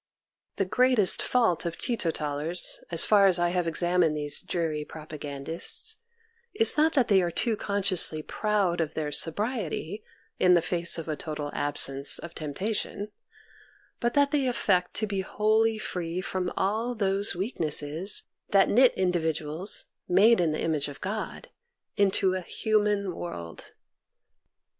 [0.55, 5.97] The greatest fault of tee totallers, so far as I have examined those dreary propagandists,
[6.55, 10.03] is not that they are too consciously proud of their sobriety
[10.39, 13.11] in face of a total absence of temptation,
[13.99, 19.85] but that they affect to be wholly free from all those weaknesses that knit individuals,
[20.07, 21.49] made in the image of God,
[21.95, 23.73] into a human world.